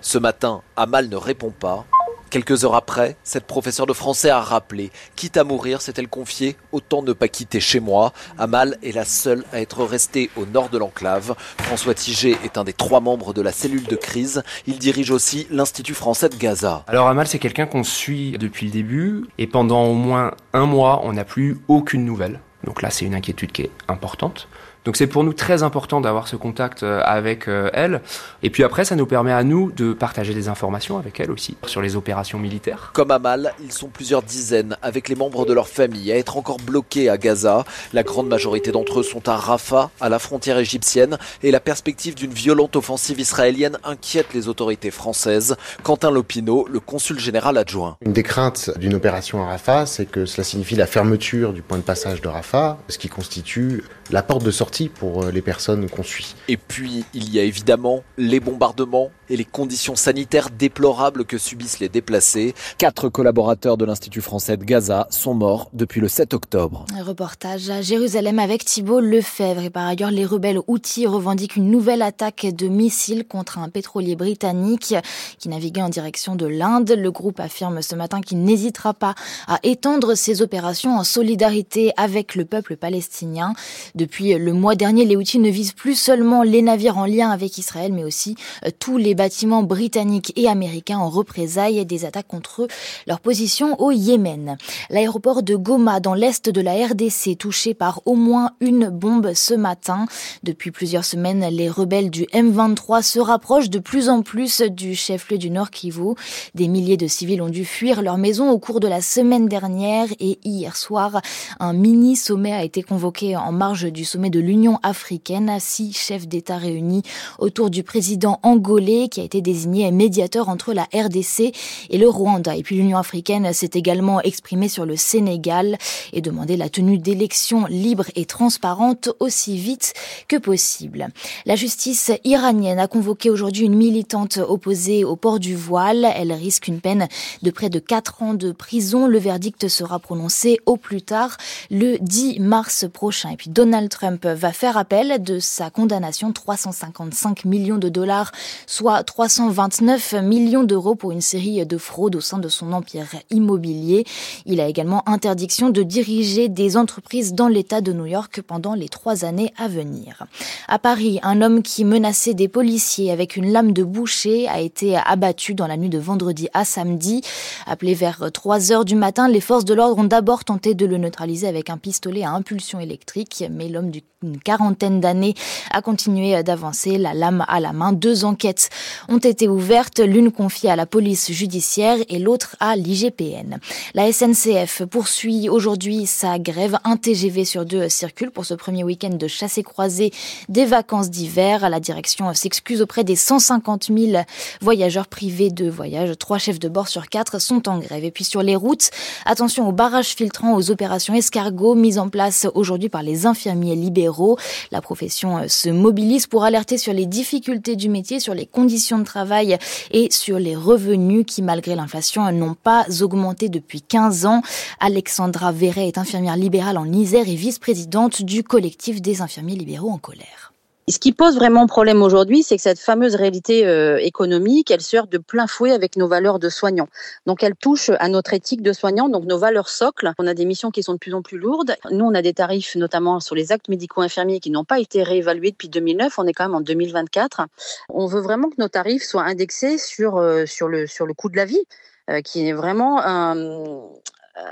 Ce 0.00 0.18
matin, 0.18 0.62
Amal 0.76 1.08
ne 1.08 1.16
répond 1.16 1.50
pas. 1.50 1.84
Quelques 2.30 2.64
heures 2.64 2.74
après, 2.74 3.16
cette 3.24 3.46
professeure 3.46 3.86
de 3.86 3.92
français 3.92 4.30
a 4.30 4.40
rappelé 4.40 4.90
Quitte 5.16 5.36
à 5.36 5.44
mourir, 5.44 5.80
s'est-elle 5.80 6.08
confiée, 6.08 6.56
autant 6.72 7.02
ne 7.02 7.12
pas 7.12 7.28
quitter 7.28 7.58
chez 7.58 7.80
moi. 7.80 8.12
Amal 8.38 8.76
est 8.82 8.92
la 8.92 9.04
seule 9.04 9.44
à 9.52 9.60
être 9.60 9.82
restée 9.84 10.30
au 10.36 10.44
nord 10.44 10.68
de 10.68 10.78
l'enclave. 10.78 11.34
François 11.62 11.94
Tigé 11.94 12.36
est 12.44 12.58
un 12.58 12.64
des 12.64 12.72
trois 12.72 13.00
membres 13.00 13.32
de 13.32 13.42
la 13.42 13.50
cellule 13.50 13.84
de 13.84 13.96
crise. 13.96 14.42
Il 14.66 14.78
dirige 14.78 15.10
aussi 15.10 15.46
l'Institut 15.50 15.94
français 15.94 16.28
de 16.28 16.36
Gaza. 16.36 16.84
Alors 16.86 17.08
Amal, 17.08 17.26
c'est 17.26 17.38
quelqu'un 17.38 17.66
qu'on 17.66 17.84
suit 17.84 18.32
depuis 18.38 18.66
le 18.66 18.72
début 18.72 19.24
et 19.38 19.46
pendant 19.46 19.84
au 19.84 19.94
moins 19.94 20.34
un 20.52 20.66
mois, 20.66 21.00
on 21.04 21.14
n'a 21.14 21.24
plus 21.24 21.58
aucune 21.66 22.04
nouvelle. 22.04 22.40
Donc 22.64 22.82
là, 22.82 22.90
c'est 22.90 23.06
une 23.06 23.14
inquiétude 23.14 23.52
qui 23.52 23.62
est 23.62 23.70
importante. 23.88 24.48
Donc 24.88 24.96
c'est 24.96 25.06
pour 25.06 25.22
nous 25.22 25.34
très 25.34 25.62
important 25.62 26.00
d'avoir 26.00 26.28
ce 26.28 26.36
contact 26.36 26.82
euh, 26.82 27.02
avec 27.04 27.46
euh, 27.46 27.68
elle. 27.74 28.00
Et 28.42 28.48
puis 28.48 28.64
après, 28.64 28.86
ça 28.86 28.96
nous 28.96 29.04
permet 29.04 29.32
à 29.32 29.44
nous 29.44 29.70
de 29.70 29.92
partager 29.92 30.32
des 30.32 30.48
informations 30.48 30.96
avec 30.96 31.20
elle 31.20 31.30
aussi 31.30 31.58
sur 31.66 31.82
les 31.82 31.94
opérations 31.94 32.38
militaires. 32.38 32.92
Comme 32.94 33.10
Amal, 33.10 33.52
ils 33.62 33.70
sont 33.70 33.88
plusieurs 33.88 34.22
dizaines 34.22 34.78
avec 34.80 35.10
les 35.10 35.14
membres 35.14 35.44
de 35.44 35.52
leur 35.52 35.68
famille 35.68 36.10
à 36.10 36.16
être 36.16 36.38
encore 36.38 36.56
bloqués 36.56 37.10
à 37.10 37.18
Gaza. 37.18 37.66
La 37.92 38.02
grande 38.02 38.28
majorité 38.28 38.72
d'entre 38.72 39.00
eux 39.00 39.02
sont 39.02 39.28
à 39.28 39.36
Rafah, 39.36 39.90
à 40.00 40.08
la 40.08 40.18
frontière 40.18 40.56
égyptienne, 40.56 41.18
et 41.42 41.50
la 41.50 41.60
perspective 41.60 42.14
d'une 42.14 42.32
violente 42.32 42.74
offensive 42.74 43.20
israélienne 43.20 43.76
inquiète 43.84 44.32
les 44.32 44.48
autorités 44.48 44.90
françaises. 44.90 45.58
Quentin 45.82 46.10
Lopineau, 46.10 46.66
le 46.66 46.80
consul 46.80 47.20
général 47.20 47.58
adjoint. 47.58 47.98
Une 48.06 48.14
des 48.14 48.22
craintes 48.22 48.70
d'une 48.78 48.94
opération 48.94 49.42
à 49.42 49.48
Rafah, 49.48 49.84
c'est 49.84 50.06
que 50.06 50.24
cela 50.24 50.44
signifie 50.44 50.76
la 50.76 50.86
fermeture 50.86 51.52
du 51.52 51.60
point 51.60 51.76
de 51.76 51.82
passage 51.82 52.22
de 52.22 52.28
Rafah, 52.28 52.78
ce 52.88 52.96
qui 52.96 53.10
constitue 53.10 53.84
la 54.10 54.22
porte 54.22 54.42
de 54.42 54.50
sortie 54.50 54.77
pour 54.86 55.24
euh, 55.24 55.32
les 55.32 55.42
personnes 55.42 55.90
qu'on 55.90 56.04
suit. 56.04 56.36
Et 56.46 56.56
puis, 56.56 57.04
il 57.14 57.34
y 57.34 57.40
a 57.40 57.42
évidemment 57.42 58.04
les 58.16 58.38
bombardements 58.38 59.10
et 59.30 59.36
les 59.36 59.44
conditions 59.44 59.96
sanitaires 59.96 60.50
déplorables 60.50 61.24
que 61.24 61.38
subissent 61.38 61.80
les 61.80 61.88
déplacés. 61.88 62.54
Quatre 62.78 63.08
collaborateurs 63.08 63.76
de 63.76 63.84
l'Institut 63.84 64.20
français 64.20 64.56
de 64.56 64.64
Gaza 64.64 65.06
sont 65.10 65.34
morts 65.34 65.70
depuis 65.72 66.00
le 66.00 66.08
7 66.08 66.34
octobre. 66.34 66.84
Un 66.96 67.02
reportage 67.02 67.70
à 67.70 67.82
Jérusalem 67.82 68.38
avec 68.38 68.64
Thibault 68.64 69.00
Lefebvre. 69.00 69.62
Et 69.62 69.70
par 69.70 69.86
ailleurs, 69.86 70.10
les 70.10 70.24
rebelles 70.24 70.60
outils 70.66 71.06
revendiquent 71.06 71.56
une 71.56 71.70
nouvelle 71.70 72.02
attaque 72.02 72.46
de 72.46 72.68
missiles 72.68 73.26
contre 73.26 73.58
un 73.58 73.68
pétrolier 73.68 74.16
britannique 74.16 74.94
qui 75.38 75.48
naviguait 75.48 75.82
en 75.82 75.88
direction 75.88 76.36
de 76.36 76.46
l'Inde. 76.46 76.94
Le 76.96 77.10
groupe 77.10 77.40
affirme 77.40 77.82
ce 77.82 77.94
matin 77.94 78.20
qu'il 78.20 78.42
n'hésitera 78.42 78.94
pas 78.94 79.14
à 79.46 79.58
étendre 79.62 80.14
ses 80.14 80.42
opérations 80.42 80.96
en 80.96 81.04
solidarité 81.04 81.92
avec 81.96 82.34
le 82.34 82.44
peuple 82.44 82.76
palestinien. 82.76 83.52
Depuis 83.94 84.34
le 84.34 84.52
mois 84.52 84.74
dernier, 84.74 85.04
les 85.04 85.16
outils 85.16 85.38
ne 85.38 85.50
visent 85.50 85.72
plus 85.72 85.98
seulement 85.98 86.42
les 86.42 86.62
navires 86.62 86.98
en 86.98 87.06
lien 87.06 87.30
avec 87.30 87.58
Israël, 87.58 87.92
mais 87.92 88.04
aussi 88.04 88.36
tous 88.78 88.96
les 88.96 89.14
bâtiments 89.18 89.64
britanniques 89.64 90.32
et 90.36 90.46
américains 90.46 91.00
en 91.00 91.10
représailles 91.10 91.84
des 91.84 92.04
attaques 92.04 92.28
contre 92.28 92.68
leur 93.08 93.18
position 93.18 93.74
au 93.82 93.90
Yémen. 93.90 94.56
L'aéroport 94.90 95.42
de 95.42 95.56
Goma, 95.56 95.98
dans 95.98 96.14
l'est 96.14 96.48
de 96.48 96.60
la 96.60 96.74
RDC, 96.86 97.36
touché 97.36 97.74
par 97.74 98.00
au 98.04 98.14
moins 98.14 98.52
une 98.60 98.90
bombe 98.90 99.32
ce 99.34 99.54
matin. 99.54 100.06
Depuis 100.44 100.70
plusieurs 100.70 101.04
semaines, 101.04 101.44
les 101.50 101.68
rebelles 101.68 102.10
du 102.10 102.26
M23 102.26 103.02
se 103.02 103.18
rapprochent 103.18 103.70
de 103.70 103.80
plus 103.80 104.08
en 104.08 104.22
plus 104.22 104.62
du 104.62 104.94
chef-lieu 104.94 105.36
du 105.36 105.50
Nord 105.50 105.70
Kivu. 105.70 106.14
Des 106.54 106.68
milliers 106.68 106.96
de 106.96 107.08
civils 107.08 107.42
ont 107.42 107.48
dû 107.48 107.64
fuir 107.64 108.02
leur 108.02 108.18
maison 108.18 108.52
au 108.52 108.60
cours 108.60 108.78
de 108.78 108.86
la 108.86 109.00
semaine 109.02 109.48
dernière 109.48 110.06
et 110.20 110.38
hier 110.44 110.76
soir, 110.76 111.20
un 111.58 111.72
mini 111.72 112.14
sommet 112.14 112.52
a 112.52 112.62
été 112.62 112.84
convoqué 112.84 113.34
en 113.36 113.50
marge 113.50 113.90
du 113.90 114.04
sommet 114.04 114.30
de 114.30 114.38
l'Union 114.38 114.78
africaine. 114.84 115.56
Six 115.58 115.92
chefs 115.92 116.28
d'État 116.28 116.56
réunis 116.56 117.02
autour 117.40 117.68
du 117.68 117.82
président 117.82 118.38
angolais 118.44 119.07
qui 119.08 119.20
a 119.20 119.24
été 119.24 119.40
désigné 119.40 119.90
médiateur 119.90 120.48
entre 120.48 120.72
la 120.72 120.84
RDC 120.94 121.52
et 121.90 121.98
le 121.98 122.08
Rwanda. 122.08 122.56
Et 122.56 122.62
puis 122.62 122.76
l'Union 122.76 122.98
africaine 122.98 123.52
s'est 123.52 123.70
également 123.74 124.20
exprimée 124.20 124.68
sur 124.68 124.86
le 124.86 124.96
Sénégal 124.96 125.78
et 126.12 126.20
demandé 126.20 126.56
la 126.56 126.68
tenue 126.68 126.98
d'élections 126.98 127.66
libres 127.66 128.06
et 128.14 128.24
transparentes 128.24 129.10
aussi 129.20 129.56
vite 129.56 129.94
que 130.28 130.36
possible. 130.36 131.08
La 131.46 131.56
justice 131.56 132.12
iranienne 132.24 132.78
a 132.78 132.88
convoqué 132.88 133.30
aujourd'hui 133.30 133.64
une 133.64 133.76
militante 133.76 134.38
opposée 134.38 135.04
au 135.04 135.16
port 135.16 135.38
du 135.38 135.54
voile. 135.54 136.06
Elle 136.14 136.32
risque 136.32 136.68
une 136.68 136.80
peine 136.80 137.08
de 137.42 137.50
près 137.50 137.70
de 137.70 137.78
4 137.78 138.22
ans 138.22 138.34
de 138.34 138.52
prison. 138.52 139.06
Le 139.06 139.18
verdict 139.18 139.68
sera 139.68 139.98
prononcé 139.98 140.58
au 140.66 140.76
plus 140.76 141.02
tard 141.02 141.36
le 141.70 141.96
10 142.00 142.40
mars 142.40 142.86
prochain. 142.92 143.30
Et 143.30 143.36
puis 143.36 143.50
Donald 143.50 143.88
Trump 143.90 144.26
va 144.26 144.52
faire 144.52 144.76
appel 144.76 145.22
de 145.22 145.38
sa 145.38 145.70
condamnation 145.70 146.32
355 146.32 147.44
millions 147.44 147.78
de 147.78 147.88
dollars, 147.88 148.32
soit 148.66 148.97
329 149.02 150.14
millions 150.22 150.64
d'euros 150.64 150.94
pour 150.94 151.12
une 151.12 151.20
série 151.20 151.64
de 151.64 151.78
fraudes 151.78 152.16
au 152.16 152.20
sein 152.20 152.38
de 152.38 152.48
son 152.48 152.72
empire 152.72 153.06
immobilier. 153.30 154.04
Il 154.46 154.60
a 154.60 154.68
également 154.68 155.08
interdiction 155.08 155.70
de 155.70 155.82
diriger 155.82 156.48
des 156.48 156.76
entreprises 156.76 157.34
dans 157.34 157.48
l'État 157.48 157.80
de 157.80 157.92
New 157.92 158.06
York 158.06 158.42
pendant 158.42 158.74
les 158.74 158.88
trois 158.88 159.24
années 159.24 159.52
à 159.58 159.68
venir. 159.68 160.26
À 160.68 160.78
Paris, 160.78 161.18
un 161.22 161.42
homme 161.42 161.62
qui 161.62 161.84
menaçait 161.84 162.34
des 162.34 162.48
policiers 162.48 163.10
avec 163.10 163.36
une 163.36 163.52
lame 163.52 163.72
de 163.72 163.84
boucher 163.84 164.48
a 164.48 164.60
été 164.60 164.96
abattu 164.96 165.54
dans 165.54 165.66
la 165.66 165.76
nuit 165.76 165.88
de 165.88 165.98
vendredi 165.98 166.48
à 166.54 166.64
samedi. 166.64 167.22
Appelé 167.66 167.94
vers 167.94 168.30
3 168.32 168.72
heures 168.72 168.84
du 168.84 168.94
matin, 168.94 169.28
les 169.28 169.40
forces 169.40 169.64
de 169.64 169.74
l'ordre 169.74 169.98
ont 169.98 170.04
d'abord 170.04 170.44
tenté 170.44 170.74
de 170.74 170.86
le 170.86 170.98
neutraliser 170.98 171.46
avec 171.46 171.70
un 171.70 171.78
pistolet 171.78 172.24
à 172.24 172.30
impulsion 172.30 172.80
électrique, 172.80 173.44
mais 173.50 173.68
l'homme 173.68 173.90
d'une 173.90 174.38
quarantaine 174.40 175.00
d'années 175.00 175.34
a 175.70 175.82
continué 175.82 176.42
d'avancer, 176.42 176.98
la 176.98 177.14
lame 177.14 177.44
à 177.48 177.60
la 177.60 177.72
main. 177.72 177.92
Deux 177.92 178.24
enquêtes 178.24 178.68
ont 179.08 179.18
été 179.18 179.48
ouvertes, 179.48 180.00
l'une 180.00 180.30
confiée 180.30 180.70
à 180.70 180.76
la 180.76 180.86
police 180.86 181.32
judiciaire 181.32 181.98
et 182.08 182.18
l'autre 182.18 182.56
à 182.60 182.76
l'IGPN. 182.76 183.58
La 183.94 184.12
SNCF 184.12 184.84
poursuit 184.84 185.48
aujourd'hui 185.48 186.06
sa 186.06 186.38
grève. 186.38 186.78
Un 186.84 186.96
TGV 186.96 187.44
sur 187.44 187.64
deux 187.64 187.88
circule 187.88 188.30
pour 188.30 188.44
ce 188.44 188.54
premier 188.54 188.84
week-end 188.84 189.10
de 189.10 189.28
chassé 189.28 189.62
croisé 189.62 190.12
des 190.48 190.64
vacances 190.64 191.10
d'hiver. 191.10 191.68
La 191.68 191.80
direction 191.80 192.32
s'excuse 192.34 192.82
auprès 192.82 193.04
des 193.04 193.16
150 193.16 193.90
000 193.96 194.22
voyageurs 194.60 195.06
privés 195.06 195.50
de 195.50 195.68
voyage. 195.68 196.16
Trois 196.18 196.38
chefs 196.38 196.58
de 196.58 196.68
bord 196.68 196.88
sur 196.88 197.08
quatre 197.08 197.40
sont 197.40 197.68
en 197.68 197.78
grève. 197.78 198.04
Et 198.04 198.10
puis 198.10 198.24
sur 198.24 198.42
les 198.42 198.56
routes, 198.56 198.90
attention 199.24 199.68
aux 199.68 199.72
barrages 199.72 200.14
filtrants, 200.14 200.56
aux 200.56 200.70
opérations 200.70 201.14
escargots 201.14 201.74
mises 201.74 201.98
en 201.98 202.08
place 202.08 202.46
aujourd'hui 202.54 202.88
par 202.88 203.02
les 203.02 203.26
infirmiers 203.26 203.76
libéraux. 203.76 204.38
La 204.70 204.80
profession 204.80 205.48
se 205.48 205.68
mobilise 205.68 206.26
pour 206.26 206.44
alerter 206.44 206.78
sur 206.78 206.92
les 206.92 207.06
difficultés 207.06 207.76
du 207.76 207.88
métier, 207.88 208.20
sur 208.20 208.34
les 208.34 208.46
conditions 208.46 208.77
de 208.98 209.04
travail 209.04 209.58
et 209.90 210.08
sur 210.10 210.38
les 210.38 210.56
revenus 210.56 211.24
qui, 211.26 211.42
malgré 211.42 211.74
l'inflation, 211.74 212.30
n'ont 212.32 212.54
pas 212.54 212.86
augmenté 213.00 213.48
depuis 213.48 213.82
15 213.82 214.26
ans. 214.26 214.42
Alexandra 214.80 215.52
Verret 215.52 215.88
est 215.88 215.98
infirmière 215.98 216.36
libérale 216.36 216.78
en 216.78 216.90
Isère 216.90 217.28
et 217.28 217.34
vice-présidente 217.34 218.22
du 218.22 218.42
collectif 218.42 219.02
des 219.02 219.20
infirmiers 219.20 219.56
libéraux 219.56 219.90
en 219.90 219.98
colère. 219.98 220.47
Ce 220.88 220.98
qui 220.98 221.12
pose 221.12 221.36
vraiment 221.36 221.66
problème 221.66 222.02
aujourd'hui, 222.02 222.42
c'est 222.42 222.56
que 222.56 222.62
cette 222.62 222.78
fameuse 222.78 223.14
réalité 223.14 223.66
euh, 223.66 223.98
économique, 223.98 224.70
elle 224.70 224.80
se 224.80 224.96
de 225.06 225.18
plein 225.18 225.46
fouet 225.46 225.72
avec 225.72 225.96
nos 225.96 226.08
valeurs 226.08 226.38
de 226.38 226.48
soignants. 226.48 226.88
Donc 227.26 227.42
elle 227.42 227.54
touche 227.54 227.90
à 227.98 228.08
notre 228.08 228.32
éthique 228.32 228.62
de 228.62 228.72
soignants, 228.72 229.08
donc 229.08 229.24
nos 229.24 229.38
valeurs 229.38 229.68
socles. 229.68 230.12
On 230.18 230.26
a 230.26 230.32
des 230.32 230.46
missions 230.46 230.70
qui 230.70 230.82
sont 230.82 230.94
de 230.94 230.98
plus 230.98 231.14
en 231.14 231.20
plus 231.20 231.38
lourdes. 231.38 231.76
Nous, 231.90 232.04
on 232.04 232.14
a 232.14 232.22
des 232.22 232.32
tarifs 232.32 232.74
notamment 232.74 233.20
sur 233.20 233.34
les 233.34 233.52
actes 233.52 233.68
médicaux 233.68 234.00
infirmiers 234.00 234.40
qui 234.40 234.50
n'ont 234.50 234.64
pas 234.64 234.80
été 234.80 235.02
réévalués 235.02 235.50
depuis 235.50 235.68
2009. 235.68 236.18
On 236.18 236.26
est 236.26 236.32
quand 236.32 236.44
même 236.44 236.54
en 236.54 236.62
2024. 236.62 237.42
On 237.90 238.06
veut 238.06 238.22
vraiment 238.22 238.48
que 238.48 238.56
nos 238.58 238.68
tarifs 238.68 239.04
soient 239.04 239.24
indexés 239.24 239.76
sur, 239.76 240.16
euh, 240.16 240.46
sur, 240.46 240.68
le, 240.68 240.86
sur 240.86 241.06
le 241.06 241.12
coût 241.12 241.28
de 241.28 241.36
la 241.36 241.44
vie 241.44 241.62
euh, 242.08 242.22
qui 242.22 242.48
est 242.48 242.54
vraiment 242.54 243.02
un, 243.02 243.34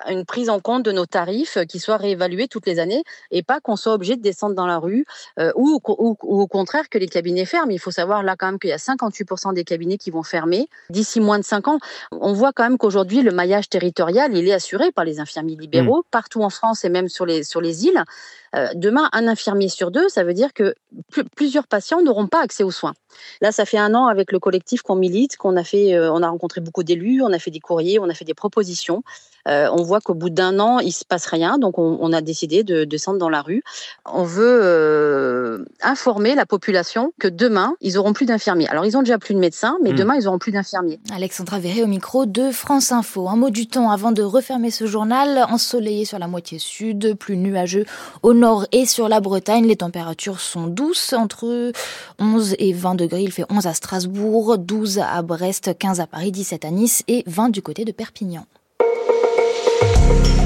une 0.09 0.25
prise 0.25 0.51
en 0.51 0.61
compte 0.61 0.83
de 0.83 0.93
nos 0.93 1.07
tarifs 1.07 1.59
qui 1.69 1.79
soient 1.79 1.97
réévalués 1.97 2.49
toutes 2.49 2.67
les 2.67 2.79
années 2.79 3.03
et 3.31 3.43
pas 3.43 3.61
qu'on 3.61 3.77
soit 3.77 3.95
obligé 3.95 4.17
de 4.17 4.23
descendre 4.23 4.55
dans 4.55 4.67
la 4.67 4.79
rue 4.79 5.05
euh, 5.39 5.53
ou, 5.57 5.81
au 5.85 6.47
contraire 6.47 6.89
que 6.89 6.99
les 6.99 7.09
cabinets 7.09 7.45
ferment. 7.45 7.71
Il 7.71 7.79
faut 7.79 7.91
savoir 7.91 8.23
là 8.23 8.37
quand 8.37 8.47
même 8.47 8.59
qu'il 8.59 8.71
y 8.71 8.73
a 8.73 8.77
58% 8.77 9.55
des 9.55 9.65
cabinets 9.65 9.99
qui 9.99 10.11
vont 10.11 10.23
fermer 10.23 10.69
d'ici 10.91 11.21
moins 11.21 11.39
de 11.39 11.45
5 11.45 11.69
ans. 11.69 11.79
On 12.13 12.33
voit 12.33 12.53
quand 12.53 12.65
même 12.65 12.79
qu'aujourd'hui 12.79 13.23
le 13.23 13.31
maillage 13.31 13.69
territorial 13.69 14.37
il 14.37 14.49
est 14.49 14.53
assuré 14.53 14.93
par 14.93 15.05
les 15.05 15.21
infirmiers 15.21 15.57
libéraux 15.57 16.01
mmh. 16.01 16.11
partout 16.11 16.43
en 16.43 16.51
France 16.51 16.85
et 16.85 16.89
même 16.89 17.09
sur 17.09 17.27
les, 17.27 17.43
sur 17.43 17.61
les 17.61 17.87
îles. 17.87 18.03
Euh, 18.55 18.69
demain, 18.75 19.09
un 19.13 19.29
infirmier 19.29 19.69
sur 19.69 19.91
deux, 19.91 20.09
ça 20.09 20.25
veut 20.25 20.35
dire 20.35 20.53
que 20.55 20.75
plusieurs 21.35 21.67
patients 21.67 22.01
n'auront 22.01 22.27
pas 22.27 22.43
accès 22.43 22.63
aux 22.63 22.71
soins. 22.71 22.95
Là, 23.41 23.53
ça 23.53 23.65
fait 23.65 23.79
un 23.79 23.95
an 23.95 24.07
avec 24.07 24.33
le 24.33 24.39
collectif 24.39 24.83
qu'on 24.83 24.95
milite, 24.95 25.37
qu'on 25.37 25.57
a 25.57 25.65
fait, 25.65 25.99
on 25.99 26.23
a 26.23 26.29
rencontré 26.29 26.61
beaucoup 26.61 26.83
d'élus, 26.83 27.23
on 27.23 27.33
a 27.33 27.39
fait 27.39 27.51
des 27.51 27.61
courriers, 27.61 27.99
on 27.99 28.09
a 28.09 28.15
fait 28.15 28.25
des 28.25 28.35
propositions. 28.35 29.03
On 29.79 29.83
voit 29.83 30.01
qu'au 30.01 30.15
bout 30.15 30.31
d'un 30.31 30.59
an, 30.59 30.79
il 30.79 30.93
se 30.93 31.05
passe 31.05 31.27
rien, 31.27 31.59
donc 31.59 31.79
on, 31.79 32.13
a 32.13 32.21
décidé 32.21 32.65
de 32.65 32.85
descendre 32.85 33.19
dans 33.19 33.29
la 33.29 33.43
rue. 33.43 33.63
On 34.05 34.25
veut 34.25 34.61
euh, 34.63 35.65
informer 35.83 36.35
la 36.35 36.47
population 36.47 37.13
que 37.19 37.29
demain, 37.29 37.75
ils 37.81 37.99
auront 37.99 38.13
plus 38.13 38.27
d'infirmiers. 38.27 38.69
Alors, 38.69 38.87
ils 38.87 38.97
ont 38.97 39.03
déjà 39.03 39.19
plus 39.19 39.35
de 39.35 39.39
médecins, 39.39 39.77
mais 39.83 39.93
hmm. 39.93 39.97
demain, 39.97 40.15
ils 40.15 40.29
auront 40.29 40.39
plus 40.39 40.53
d'infirmiers. 40.53 40.99
Alexandra 41.15 41.59
Verré 41.59 41.83
au 41.83 41.87
micro 41.87 42.27
de 42.27 42.51
France 42.51 42.93
Info. 42.93 43.29
Un 43.29 43.37
mot 43.37 43.51
du 43.51 43.67
temps 43.67 43.91
avant 43.91 44.13
de 44.13 44.23
refermer 44.23 44.71
ce 44.71 44.87
journal. 44.87 45.45
Ensoleillé 45.51 46.05
sur 46.05 46.19
la 46.19 46.29
moitié 46.29 46.59
sud, 46.59 47.15
plus 47.15 47.37
nuageux 47.37 47.85
au 48.23 48.33
nord 48.33 48.67
et 48.73 48.87
sur 48.87 49.09
la 49.09 49.21
Bretagne. 49.21 49.67
Les 49.67 49.77
températures 49.77 50.41
sont 50.41 50.67
douces, 50.67 51.13
entre 51.13 51.73
11 52.19 52.55
et 52.59 52.73
20 52.73 52.95
degrés. 52.95 53.23
Il 53.23 53.33
fait 53.33 53.45
11 53.51 53.67
à 53.67 53.75
Strasbourg, 53.75 54.59
12 54.59 55.01
à 55.01 55.23
Brest, 55.23 55.77
15 55.79 56.01
à 56.01 56.07
Paris, 56.07 56.33
17 56.33 56.65
à 56.65 56.71
Nice 56.71 57.03
et 57.09 57.25
20 57.27 57.51
du 57.51 57.63
côté 57.63 57.85
de 57.85 57.93
Perpignan. 57.93 58.47
Thank 60.07 60.41
you 60.41 60.46